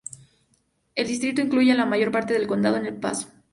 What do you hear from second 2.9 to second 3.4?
Paso.